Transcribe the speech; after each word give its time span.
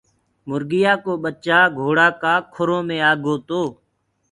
مرگيآ 0.47 0.93
ڪو 1.03 1.13
ٻچآ 1.23 1.59
گھوڙآ 1.79 2.07
ڪآ 2.21 2.33
کُرو 2.53 2.77
مي 2.87 2.97
آگو 3.11 3.35
تو۔ 3.47 3.61